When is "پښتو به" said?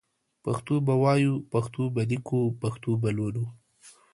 0.45-0.93, 1.51-2.01, 2.61-3.09